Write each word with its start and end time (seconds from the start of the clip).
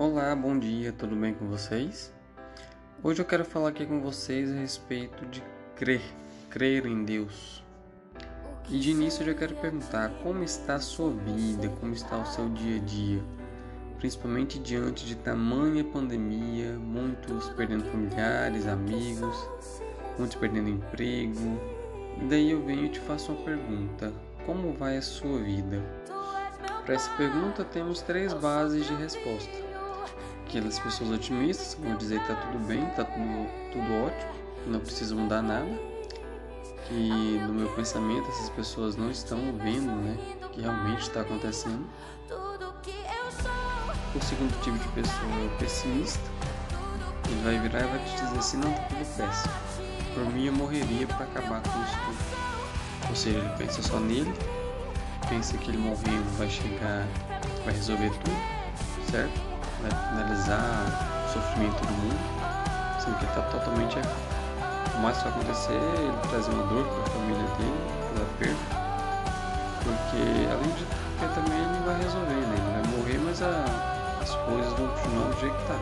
Olá, 0.00 0.32
bom 0.36 0.56
dia, 0.56 0.92
tudo 0.92 1.16
bem 1.16 1.34
com 1.34 1.48
vocês? 1.48 2.14
Hoje 3.02 3.20
eu 3.20 3.24
quero 3.24 3.44
falar 3.44 3.70
aqui 3.70 3.84
com 3.84 4.00
vocês 4.00 4.48
a 4.48 4.54
respeito 4.54 5.26
de 5.26 5.42
crer, 5.74 6.00
crer 6.48 6.86
em 6.86 7.04
Deus. 7.04 7.64
E 8.70 8.78
de 8.78 8.92
início 8.92 9.22
eu 9.22 9.26
já 9.26 9.34
quero 9.34 9.56
perguntar 9.56 10.10
como 10.22 10.44
está 10.44 10.76
a 10.76 10.80
sua 10.80 11.10
vida, 11.10 11.68
como 11.80 11.94
está 11.94 12.16
o 12.16 12.24
seu 12.24 12.48
dia 12.48 12.76
a 12.76 12.84
dia, 12.84 13.20
principalmente 13.98 14.60
diante 14.60 15.04
de 15.04 15.16
tamanha 15.16 15.82
pandemia, 15.82 16.78
muitos 16.78 17.48
perdendo 17.50 17.82
familiares, 17.86 18.68
amigos, 18.68 19.50
muitos 20.16 20.36
perdendo 20.36 20.68
emprego. 20.68 21.60
E 22.22 22.24
daí 22.26 22.52
eu 22.52 22.64
venho 22.64 22.84
e 22.84 22.90
te 22.90 23.00
faço 23.00 23.32
uma 23.32 23.42
pergunta: 23.42 24.12
como 24.46 24.72
vai 24.74 24.96
a 24.96 25.02
sua 25.02 25.40
vida? 25.40 25.82
Para 26.86 26.94
essa 26.94 27.10
pergunta 27.16 27.64
temos 27.64 28.00
três 28.00 28.32
bases 28.32 28.86
de 28.86 28.94
resposta. 28.94 29.67
Aquelas 30.48 30.78
pessoas 30.78 31.10
otimistas 31.10 31.74
vão 31.74 31.94
dizer 31.96 32.18
que 32.24 32.32
está 32.32 32.46
tudo 32.46 32.66
bem, 32.66 32.88
está 32.88 33.04
tudo, 33.04 33.46
tudo 33.70 34.06
ótimo, 34.06 34.32
não 34.66 34.80
precisa 34.80 35.14
mudar 35.14 35.42
nada. 35.42 35.68
Que 36.86 37.38
no 37.46 37.52
meu 37.52 37.68
pensamento 37.74 38.26
essas 38.30 38.48
pessoas 38.50 38.96
não 38.96 39.10
estão 39.10 39.38
vendo 39.58 39.92
né, 39.92 40.16
o 40.42 40.48
que 40.48 40.62
realmente 40.62 41.02
está 41.02 41.20
acontecendo. 41.20 41.86
O 44.14 44.24
segundo 44.24 44.58
tipo 44.62 44.78
de 44.78 44.88
pessoa 44.88 45.32
é 45.42 45.46
o 45.46 45.58
pessimista. 45.58 46.30
Ele 47.28 47.42
vai 47.44 47.58
virar 47.58 47.80
e 47.80 47.88
vai 47.88 47.98
te 48.06 48.14
dizer 48.14 48.38
assim, 48.38 48.56
não, 48.56 48.70
está 48.70 48.84
tudo 48.84 49.16
péssimo. 49.18 49.54
Por 50.14 50.32
mim 50.32 50.46
eu 50.46 50.52
morreria 50.54 51.06
para 51.06 51.26
acabar 51.26 51.62
com 51.62 51.82
isso 51.82 51.98
tudo. 52.06 53.10
Ou 53.10 53.14
seja, 53.14 53.38
ele 53.38 53.50
pensa 53.58 53.82
só 53.82 54.00
nele 54.00 54.32
pensa 55.28 55.58
que 55.58 55.70
ele 55.70 55.78
morrendo 55.78 56.38
vai 56.38 56.48
chegar, 56.48 57.06
vai 57.64 57.74
resolver 57.74 58.10
tudo, 58.10 59.10
certo? 59.10 59.47
Vai 59.80 59.90
finalizar 60.08 60.84
o 61.24 61.32
sofrimento 61.32 61.80
do 61.86 61.92
mundo, 61.92 62.18
sendo 62.98 63.18
que 63.18 63.24
está 63.24 63.42
totalmente. 63.42 63.98
O 64.96 65.00
mais 65.00 65.16
que 65.18 65.24
vai 65.24 65.32
acontecer 65.32 65.72
é 65.72 66.02
ele 66.02 66.28
trazer 66.28 66.50
uma 66.50 66.64
dor 66.64 66.84
para 66.84 67.02
a 67.02 67.06
família 67.06 67.42
dele, 67.56 67.98
pela 68.12 68.26
perda, 68.38 68.78
porque 69.84 70.22
além 70.50 70.74
de 70.74 70.84
que 70.84 71.34
também 71.34 71.58
ele 71.58 71.84
vai 71.84 72.02
resolver, 72.02 72.34
né? 72.34 72.54
Ele 72.56 72.82
vai 72.82 72.96
morrer, 72.96 73.18
mas 73.24 73.42
a, 73.42 73.64
as 74.20 74.34
coisas 74.34 74.72
vão 74.74 74.88
continuar 74.88 75.28
do 75.30 75.40
jeito 75.40 75.56
que 75.56 75.66
tá. 75.66 75.78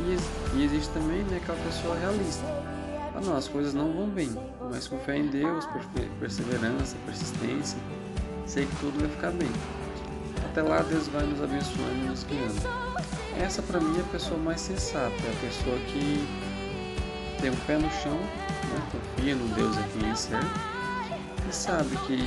E, 0.00 0.58
e 0.58 0.64
existe 0.64 0.92
também 0.92 1.22
né, 1.24 1.38
aquela 1.42 1.58
pessoa 1.64 1.96
realista. 1.98 2.44
Ah 3.14 3.20
não, 3.20 3.36
as 3.36 3.48
coisas 3.48 3.74
não 3.74 3.92
vão 3.92 4.08
bem, 4.08 4.30
mas 4.70 4.88
com 4.88 4.98
fé 5.00 5.18
em 5.18 5.26
Deus, 5.28 5.68
perseverança, 6.18 6.96
persistência, 7.04 7.78
sei 8.46 8.66
que 8.66 8.76
tudo 8.76 8.98
vai 9.00 9.08
ficar 9.08 9.30
bem. 9.30 9.50
Até 10.52 10.60
lá 10.60 10.82
Deus 10.82 11.08
vai 11.08 11.24
nos 11.24 11.42
abençoando 11.42 11.94
e 11.94 12.08
nos 12.08 12.24
guiando. 12.24 12.60
Essa 13.40 13.62
para 13.62 13.80
mim 13.80 13.96
é 13.96 14.02
a 14.02 14.12
pessoa 14.12 14.38
mais 14.38 14.60
sensata, 14.60 15.08
é 15.08 15.30
a 15.30 15.40
pessoa 15.40 15.78
que 15.78 16.28
tem 17.40 17.48
o 17.48 17.54
um 17.54 17.56
pé 17.66 17.78
no 17.78 17.90
chão, 17.90 18.18
né, 18.18 18.82
confia 18.92 19.34
no 19.34 19.48
Deus 19.54 19.78
a 19.78 19.82
quem 19.84 20.14
serve 20.14 20.46
e 21.48 21.54
sabe 21.54 21.96
que 22.06 22.18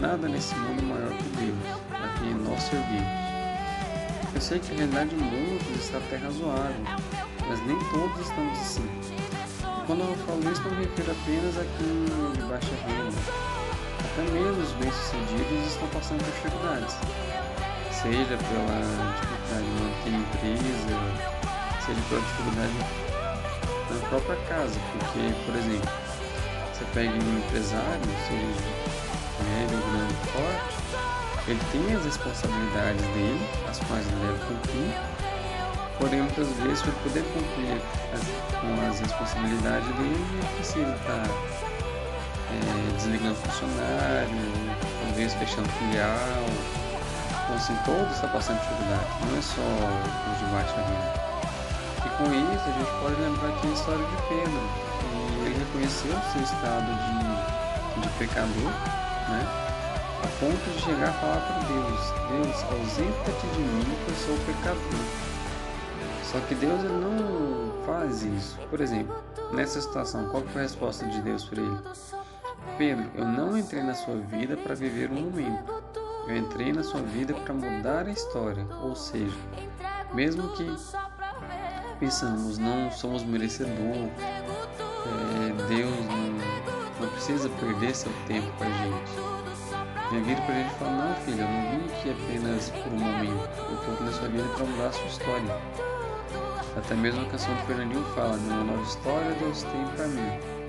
nada 0.00 0.28
nesse 0.28 0.52
mundo 0.56 0.80
é 0.80 0.84
maior 0.84 1.10
que 1.10 1.28
Deus, 1.28 1.78
a 1.92 2.18
quem 2.18 2.34
nós 2.34 2.60
servimos. 2.64 4.34
Eu 4.34 4.40
sei 4.40 4.58
que 4.58 4.72
a 4.72 4.76
realidade 4.78 5.10
de 5.10 5.16
muitos 5.16 5.84
está 5.84 5.98
até 5.98 6.16
razoável, 6.16 6.84
mas 7.48 7.66
nem 7.66 7.78
todos 7.90 8.18
estamos 8.18 8.58
assim. 8.58 8.90
E 9.62 9.86
quando 9.86 10.00
eu 10.00 10.16
falo 10.26 10.40
isso, 10.50 10.62
não 10.64 10.70
me 10.72 10.84
refiro 10.86 11.12
apenas 11.12 11.56
a 11.56 11.64
quem 11.78 12.32
de 12.32 12.42
baixa 12.48 12.74
renda, 12.84 13.59
mesmo 14.18 14.62
os 14.62 14.72
bem-sucedidos 14.72 15.66
estão 15.66 15.88
passando 15.88 16.18
por 16.24 16.32
dificuldades, 16.32 16.96
seja 17.92 18.36
pela 18.36 18.80
dificuldade 19.14 19.64
de 19.64 19.72
manter 19.82 20.10
a 20.10 20.18
empresa, 20.18 20.94
seja 21.84 22.00
pela 22.08 22.20
dificuldade 22.20 22.72
na 23.90 24.08
própria 24.08 24.36
casa, 24.48 24.80
porque, 24.92 25.34
por 25.46 25.56
exemplo, 25.56 25.90
você 26.72 26.84
pega 26.94 27.12
um 27.12 27.38
empresário, 27.38 28.02
seja 28.26 28.90
médio, 29.44 29.78
grande, 29.90 30.14
forte, 30.32 30.80
ele 31.48 31.60
tem 31.72 31.96
as 31.96 32.04
responsabilidades 32.04 33.02
dele, 33.02 33.48
as 33.68 33.78
quais 33.80 34.06
ele 34.06 34.26
deve 34.26 34.38
cumprir, 34.46 34.94
porém 35.98 36.22
muitas 36.22 36.48
vezes 36.58 36.82
para 36.82 36.92
poder 36.92 37.24
cumprir 37.32 37.80
as, 38.12 38.20
com 38.60 38.88
as 38.88 39.00
responsabilidades 39.00 39.88
dele, 39.96 40.26
ele 40.32 40.56
precisa 40.56 40.94
estar 40.94 41.69
é, 42.50 42.96
desligando 42.96 43.34
funcionário, 43.36 44.28
talvez 45.06 45.34
fechando 45.34 45.68
filial. 45.68 46.46
Então, 47.44 47.56
assim, 47.56 47.76
todos 47.84 48.14
estão 48.14 48.30
passando 48.30 48.60
dificuldade, 48.60 49.06
não 49.26 49.38
é 49.38 49.42
só 49.42 49.62
os 50.30 50.38
de 50.38 50.44
baixa 50.52 50.76
renda. 50.76 51.30
E 51.98 52.08
com 52.16 52.24
isso, 52.24 52.64
a 52.68 52.72
gente 52.72 52.90
pode 53.00 53.20
lembrar 53.20 53.48
aqui 53.48 53.66
a 53.66 53.72
história 53.72 54.04
de 54.04 54.16
Pedro, 54.28 54.62
que 54.98 55.46
ele 55.46 55.58
reconheceu 55.58 56.12
o 56.12 56.32
seu 56.32 56.42
estado 56.42 56.86
de, 56.86 58.00
de 58.00 58.08
pecador, 58.18 58.70
né? 59.28 59.70
a 60.22 60.26
ponto 60.38 60.70
de 60.70 60.82
chegar 60.82 61.08
a 61.08 61.12
falar 61.14 61.40
para 61.40 61.58
Deus: 61.66 62.00
Deus, 62.30 62.62
ausenta-te 62.64 63.46
de 63.46 63.60
mim, 63.60 63.96
que 64.04 64.10
eu 64.10 64.16
sou 64.16 64.36
pecador. 64.46 65.30
Só 66.30 66.38
que 66.40 66.54
Deus 66.54 66.84
ele 66.84 66.92
não 66.92 67.84
faz 67.84 68.22
isso. 68.22 68.56
Por 68.68 68.80
exemplo, 68.80 69.16
nessa 69.52 69.80
situação, 69.80 70.28
qual 70.28 70.42
foi 70.44 70.60
a 70.60 70.64
resposta 70.64 71.06
de 71.06 71.20
Deus 71.22 71.44
para 71.44 71.60
ele? 71.60 71.78
Pedro, 72.76 73.10
eu 73.14 73.24
não 73.24 73.56
entrei 73.56 73.82
na 73.82 73.94
sua 73.94 74.16
vida 74.16 74.56
para 74.56 74.74
viver 74.74 75.10
um 75.10 75.22
momento. 75.22 75.82
Eu 76.26 76.36
entrei 76.36 76.72
na 76.72 76.82
sua 76.82 77.02
vida 77.02 77.34
para 77.34 77.52
mudar 77.52 78.06
a 78.06 78.10
história. 78.10 78.66
Ou 78.82 78.94
seja, 78.94 79.36
mesmo 80.14 80.48
que 80.56 80.64
pensamos 81.98 82.58
não 82.58 82.90
somos 82.90 83.22
merecedor, 83.22 83.74
é, 83.76 85.68
Deus 85.68 86.06
não, 86.06 87.00
não, 87.00 87.12
precisa 87.12 87.48
perder 87.48 87.94
seu 87.94 88.12
tempo 88.26 88.50
com 88.56 88.64
a 88.64 88.70
gente. 88.70 90.10
Minha 90.10 90.24
vida 90.24 90.42
para 90.42 90.54
a 90.54 90.58
gente 90.58 90.74
falar, 90.74 91.08
não 91.08 91.14
filho, 91.16 91.40
eu 91.40 91.48
não 91.48 91.70
vim 91.70 91.92
aqui 91.92 92.10
apenas 92.10 92.70
por 92.70 92.92
um 92.92 92.98
momento. 92.98 93.48
Eu 93.58 93.74
estou 93.74 93.94
aqui 93.94 94.02
na 94.04 94.12
sua 94.12 94.28
vida 94.28 94.48
para 94.56 94.64
mudar 94.66 94.86
a 94.86 94.92
sua 94.92 95.06
história. 95.06 95.56
Até 96.76 96.94
mesmo 96.94 97.22
a 97.22 97.24
canção 97.26 97.54
do 97.54 97.62
Fernandinho 97.66 98.04
fala, 98.14 98.36
uma 98.36 98.64
nova 98.64 98.82
história 98.82 99.32
Deus 99.34 99.62
tem 99.64 99.86
para 99.96 100.06
mim. 100.06 100.59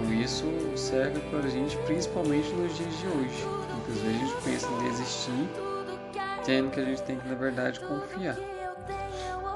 Então 0.00 0.14
isso 0.14 0.46
serve 0.76 1.20
para 1.30 1.40
a 1.40 1.48
gente 1.48 1.76
principalmente 1.78 2.48
nos 2.52 2.74
dias 2.74 2.98
de 2.98 3.06
hoje. 3.06 3.46
Muitas 3.74 3.96
vezes 4.02 4.06
a 4.06 4.24
gente 4.24 4.42
pensa 4.42 4.68
em 4.68 4.90
desistir, 4.90 5.50
tendo 6.44 6.70
que 6.70 6.80
a 6.80 6.84
gente 6.84 7.02
tem 7.02 7.18
que 7.18 7.28
na 7.28 7.34
verdade 7.34 7.78
confiar. 7.80 8.36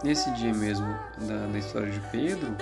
Nesse 0.03 0.31
dia 0.33 0.53
mesmo 0.53 0.87
da, 1.17 1.47
da 1.47 1.59
história 1.59 1.91
de 1.91 1.99
Pedro, 2.11 2.55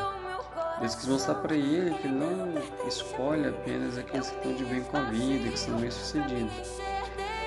Deus 0.78 0.94
quis 0.94 1.06
mostrar 1.06 1.34
para 1.36 1.56
ele 1.56 1.92
que 1.94 2.06
não 2.06 2.54
escolhe 2.86 3.48
apenas 3.48 3.98
aqueles 3.98 4.30
que 4.30 4.36
estão 4.36 4.54
de 4.54 4.64
bem 4.64 4.82
com 4.84 4.98
a 4.98 5.02
vida, 5.02 5.50
que 5.50 5.58
são 5.58 5.76
bem-sucedidos. 5.76 6.80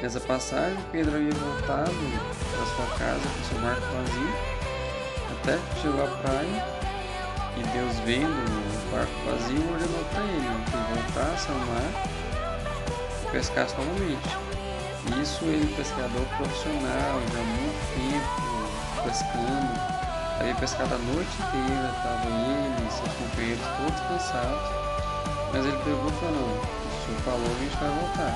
Nessa 0.01 0.19
passagem, 0.19 0.77
Pedro 0.91 1.15
havia 1.15 1.31
voltado 1.31 1.91
para 2.51 2.65
sua 2.75 2.97
casa 2.97 3.21
com 3.21 3.43
seu 3.45 3.59
barco 3.59 3.81
vazio, 3.81 4.33
até 5.31 5.81
chegou 5.81 6.03
à 6.03 6.07
praia 6.17 6.84
e 7.57 7.63
Deus 7.73 7.99
vendo 8.05 8.65
barco 8.95 9.11
vazio 9.25 9.59
ordenou 9.71 10.05
para 10.11 10.23
ele 10.23 10.65
que 10.65 10.77
voltasse 10.93 11.51
ao 11.51 11.57
mar 11.59 11.91
e 13.23 13.31
pescasse 13.31 13.75
novamente. 13.75 14.45
Isso 15.21 15.45
ele, 15.45 15.75
pescador 15.75 16.25
profissional, 16.37 17.21
já 17.31 17.39
há 17.39 17.43
muito 17.43 17.81
tempo 17.93 18.45
pescando, 19.03 19.73
havia 20.39 20.55
pescado 20.55 20.95
a 20.95 20.97
noite 20.97 21.29
inteira, 21.35 21.93
estava 21.95 22.25
ele 22.25 22.87
e 22.87 22.91
seus 22.91 23.13
companheiros 23.13 23.65
todos 23.77 23.99
cansados, 24.07 24.69
mas 25.53 25.65
ele 25.65 25.77
e 25.77 25.81
falou, 25.83 26.11
não, 26.31 26.55
o 26.55 27.05
senhor 27.05 27.21
falou 27.21 27.45
a 27.45 27.59
gente 27.59 27.77
vai 27.77 27.89
voltar. 27.89 28.33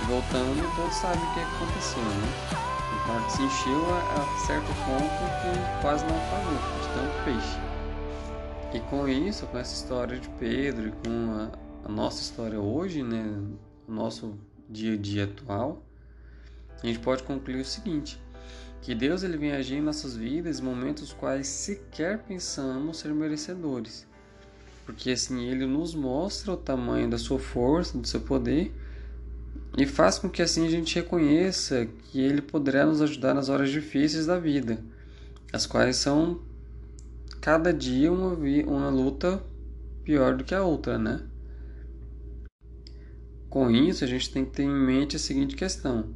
E 0.00 0.04
voltando, 0.06 0.76
todos 0.76 0.94
sabem 0.94 1.22
o 1.22 1.34
que 1.34 1.40
aconteceu, 1.40 2.02
né? 2.02 2.28
O 2.50 3.08
barco 3.08 3.30
se 3.30 3.42
encheu 3.42 3.94
a, 3.94 3.98
a 4.20 4.46
certo 4.46 4.72
ponto 4.84 5.20
que 5.42 5.80
quase 5.82 6.04
não 6.06 6.18
pagou, 6.30 6.58
de 6.82 6.88
tanto 6.94 7.24
peixe. 7.24 7.69
E 8.72 8.78
com 8.80 9.08
isso, 9.08 9.46
com 9.46 9.58
essa 9.58 9.74
história 9.74 10.18
de 10.18 10.28
Pedro 10.30 10.88
e 10.88 10.92
com 10.92 11.32
a, 11.32 11.50
a 11.84 11.88
nossa 11.88 12.22
história 12.22 12.60
hoje, 12.60 13.02
né, 13.02 13.24
o 13.88 13.92
nosso 13.92 14.38
dia 14.68 14.94
a 14.94 14.96
dia 14.96 15.24
atual, 15.24 15.82
a 16.80 16.86
gente 16.86 17.00
pode 17.00 17.24
concluir 17.24 17.60
o 17.60 17.64
seguinte: 17.64 18.20
que 18.80 18.94
Deus 18.94 19.24
ele 19.24 19.36
vem 19.36 19.52
agir 19.52 19.76
em 19.76 19.82
nossas 19.82 20.16
vidas 20.16 20.60
em 20.60 20.62
momentos 20.62 21.12
quais 21.12 21.48
sequer 21.48 22.18
pensamos 22.18 22.98
ser 22.98 23.12
merecedores. 23.12 24.06
Porque 24.86 25.10
assim 25.10 25.48
ele 25.48 25.66
nos 25.66 25.94
mostra 25.94 26.52
o 26.52 26.56
tamanho 26.56 27.10
da 27.10 27.18
sua 27.18 27.38
força, 27.38 27.98
do 27.98 28.06
seu 28.06 28.20
poder 28.20 28.72
e 29.76 29.86
faz 29.86 30.18
com 30.18 30.28
que 30.28 30.42
assim 30.42 30.66
a 30.66 30.70
gente 30.70 30.94
reconheça 30.94 31.86
que 32.04 32.20
ele 32.20 32.42
poderá 32.42 32.86
nos 32.86 33.00
ajudar 33.00 33.34
nas 33.34 33.48
horas 33.48 33.70
difíceis 33.70 34.26
da 34.26 34.38
vida, 34.38 34.82
as 35.52 35.66
quais 35.66 35.96
são 35.96 36.40
cada 37.40 37.72
dia 37.72 38.12
uma, 38.12 38.34
uma 38.34 38.90
luta 38.90 39.42
pior 40.02 40.36
do 40.36 40.44
que 40.44 40.54
a 40.54 40.62
outra, 40.62 40.98
né? 40.98 41.22
Com 43.48 43.70
isso, 43.70 44.04
a 44.04 44.06
gente 44.06 44.30
tem 44.30 44.44
que 44.44 44.52
ter 44.52 44.62
em 44.62 44.70
mente 44.70 45.16
a 45.16 45.18
seguinte 45.18 45.56
questão: 45.56 46.14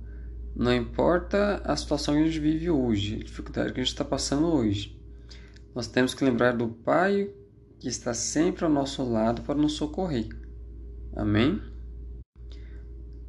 Não 0.54 0.72
importa 0.72 1.60
a 1.64 1.74
situação 1.76 2.14
que 2.14 2.20
a 2.20 2.26
gente 2.26 2.38
vive 2.38 2.70
hoje, 2.70 3.16
a 3.16 3.24
dificuldade 3.24 3.72
que 3.72 3.80
a 3.80 3.82
gente 3.82 3.92
está 3.92 4.04
passando 4.04 4.46
hoje. 4.46 4.96
Nós 5.74 5.88
temos 5.88 6.14
que 6.14 6.24
lembrar 6.24 6.56
do 6.56 6.68
Pai 6.68 7.28
que 7.80 7.88
está 7.88 8.14
sempre 8.14 8.64
ao 8.64 8.70
nosso 8.70 9.02
lado 9.02 9.42
para 9.42 9.56
nos 9.56 9.72
socorrer. 9.72 10.28
Amém? 11.16 11.60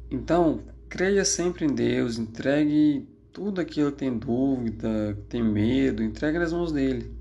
Então, 0.08 0.62
creia 0.88 1.24
sempre 1.24 1.64
em 1.64 1.74
Deus, 1.74 2.16
entregue 2.16 3.08
tudo 3.32 3.60
aquilo 3.60 3.90
que 3.90 3.98
tem 3.98 4.16
dúvida, 4.16 5.14
que 5.14 5.22
tem 5.22 5.42
medo, 5.42 6.02
entregue 6.02 6.38
nas 6.38 6.52
mãos 6.52 6.70
dele. 6.70 7.12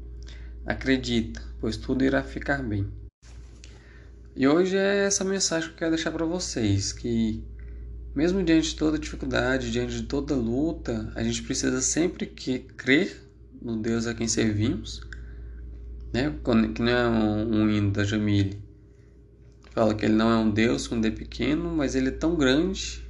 Acredita, 0.66 1.44
pois 1.62 1.78
tudo 1.78 2.04
irá 2.04 2.24
ficar 2.24 2.64
bem. 2.64 2.88
E 4.36 4.48
hoje 4.48 4.76
é 4.76 5.06
essa 5.06 5.24
mensagem 5.24 5.70
que 5.70 5.76
eu 5.76 5.78
quero 5.78 5.96
deixar 5.96 6.12
para 6.12 6.26
vocês, 6.26 6.92
que 6.92 7.44
mesmo 8.16 8.42
diante 8.42 8.70
de 8.70 8.76
toda 8.76 8.98
dificuldade, 8.98 9.72
diante 9.72 9.94
de 9.94 10.04
toda 10.04 10.34
luta, 10.34 11.12
a 11.16 11.22
gente 11.22 11.44
precisa 11.44 11.82
sempre 11.82 12.26
que 12.26 12.60
crer 12.60 13.22
no 13.62 13.78
Deus 13.78 14.08
a 14.08 14.14
quem 14.16 14.28
servimos, 14.28 15.02
né? 16.12 16.34
Que 16.74 16.82
não 16.82 16.92
é 16.92 17.08
um, 17.10 17.70
hino 17.70 17.92
da 17.92 18.04
Jamile. 18.04 18.60
Fala 19.72 19.94
que 19.94 20.06
ele 20.06 20.16
não 20.16 20.32
é 20.32 20.38
um 20.38 20.50
Deus 20.50 20.88
quando 20.88 21.06
é 21.06 21.12
pequeno, 21.12 21.70
mas 21.76 21.94
ele 21.94 22.08
é 22.08 22.12
tão 22.12 22.36
grande 22.36 23.06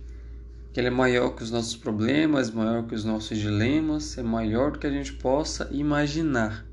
que 0.74 0.80
ele 0.82 0.88
é 0.88 0.92
maior 0.92 1.30
que 1.30 1.44
os 1.44 1.52
nossos 1.52 1.78
problemas, 1.78 2.52
maior 2.52 2.86
que 2.86 2.96
os 2.96 3.06
nossos 3.06 3.38
dilemas, 3.38 4.18
é 4.18 4.24
maior 4.24 4.72
do 4.72 4.80
que 4.80 4.88
a 4.88 4.92
gente 4.92 5.14
possa 5.14 5.70
imaginar. 5.72 6.65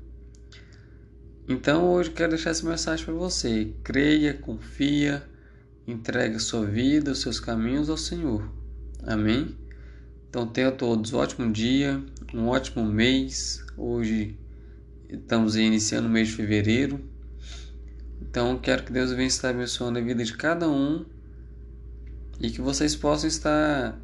Então 1.47 1.91
hoje 1.91 2.09
quero 2.09 2.29
deixar 2.29 2.51
essa 2.51 2.67
mensagem 2.67 3.03
para 3.03 3.13
você. 3.13 3.73
Creia, 3.83 4.33
confia, 4.33 5.21
entregue 5.85 6.39
sua 6.39 6.65
vida, 6.65 7.11
os 7.11 7.19
seus 7.19 7.37
caminhos 7.39 7.89
ao 7.89 7.97
Senhor. 7.97 8.49
Amém? 9.03 9.57
Então 10.29 10.47
tenham 10.47 10.75
todos 10.75 11.11
um 11.11 11.17
ótimo 11.17 11.51
dia, 11.51 12.01
um 12.33 12.47
ótimo 12.47 12.85
mês. 12.85 13.61
Hoje 13.75 14.37
estamos 15.09 15.57
iniciando 15.57 16.07
o 16.07 16.11
mês 16.11 16.29
de 16.29 16.35
fevereiro. 16.35 17.01
Então 18.21 18.57
quero 18.57 18.83
que 18.83 18.93
Deus 18.93 19.11
venha 19.11 19.27
estar 19.27 19.49
abençoando 19.49 19.99
a 19.99 20.01
vida 20.01 20.23
de 20.23 20.37
cada 20.37 20.69
um 20.69 21.05
e 22.39 22.49
que 22.49 22.61
vocês 22.61 22.95
possam 22.95 23.27
estar 23.27 23.99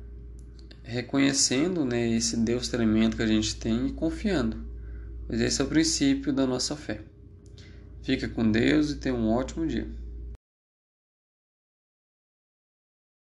reconhecendo 0.84 1.86
né, 1.86 2.10
esse 2.10 2.36
Deus 2.36 2.68
tremendo 2.68 3.16
que 3.16 3.24
a 3.24 3.28
gente 3.28 3.56
tem 3.56 3.88
e 3.88 3.94
confiando, 3.94 4.58
pois 5.26 5.40
esse 5.40 5.62
é 5.62 5.64
o 5.64 5.68
princípio 5.68 6.34
da 6.34 6.46
nossa 6.46 6.76
fé. 6.76 7.02
Fica 8.02 8.28
com 8.28 8.52
Deus 8.52 8.92
e 8.92 8.96
tenha 9.00 9.16
um 9.16 9.30
ótimo 9.32 9.66
dia. 9.66 9.88